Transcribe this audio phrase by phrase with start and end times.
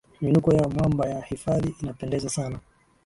[0.21, 2.59] miinuko ya mwamba ya hifadhi inapendeza sana